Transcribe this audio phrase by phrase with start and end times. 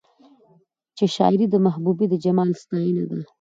[0.97, 3.19] چې شاعري د محبوبې د جمال ستاينه ده